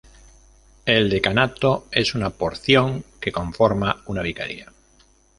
El 0.87 1.11
decanato 1.11 1.85
es 1.91 2.15
una 2.15 2.31
porción 2.31 3.05
que 3.19 3.31
conforma 3.31 4.01
una 4.07 4.23
vicaría. 4.23 4.73